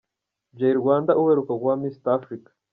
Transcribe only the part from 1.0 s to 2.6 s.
uheruka kuba Mister Africa